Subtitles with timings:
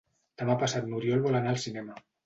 [0.41, 2.05] Demà passat n'Oriol vol anar al cinema.